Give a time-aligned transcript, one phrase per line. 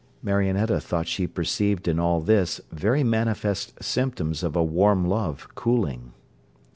[0.23, 6.13] Marionetta thought she perceived in all this very manifest symptoms of a warm love cooling.